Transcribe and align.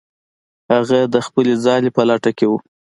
هغه 0.73 0.99
د 1.13 1.15
خپلې 1.25 1.53
ځالې 1.65 1.89
په 1.95 2.01
لټه 2.09 2.31
کې 2.37 2.45
و. 2.49 2.53